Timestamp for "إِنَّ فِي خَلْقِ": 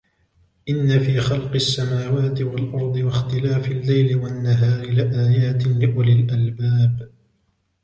0.69-1.53